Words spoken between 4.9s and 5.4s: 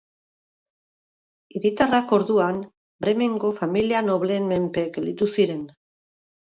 gelditu